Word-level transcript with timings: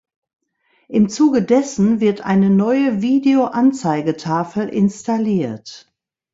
Im 0.87 1.09
Zuge 1.09 1.43
dessen 1.43 1.99
wird 1.99 2.21
eine 2.25 2.49
neue 2.49 3.03
Video-Anzeigetafel 3.03 4.67
installiert. 4.67 5.93